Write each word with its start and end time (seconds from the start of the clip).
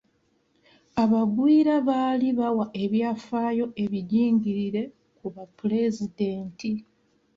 Abagwira 1.03 1.73
baali 1.87 2.29
bawa 2.39 2.65
ebyafaayo 2.83 3.65
ebijingirire 3.83 4.83
ku 5.17 5.25
bapulezidenti. 5.35 6.69